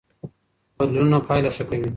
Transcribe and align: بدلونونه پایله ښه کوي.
بدلونونه 0.79 1.17
پایله 1.27 1.49
ښه 1.55 1.63
کوي. 1.69 1.89